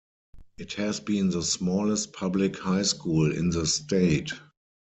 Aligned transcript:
It 0.57 0.73
has 0.73 0.99
been 0.99 1.29
the 1.29 1.43
smallest 1.43 2.11
public 2.13 2.57
high 2.57 2.81
school 2.81 3.31
in 3.31 3.51
the 3.51 3.67
state. 3.67 4.31